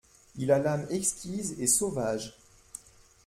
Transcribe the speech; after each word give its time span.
Il 0.35 0.51
a 0.51 0.57
l'âme 0.57 0.87
exquise 0.89 1.61
et 1.61 1.67
sauvage. 1.67 2.35